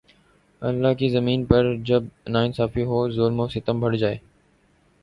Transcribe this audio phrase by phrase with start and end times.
[0.61, 2.03] اللہ کی زمین پر جب
[2.27, 4.17] ناانصافی ہو، ظلم و ستم بڑھ جائے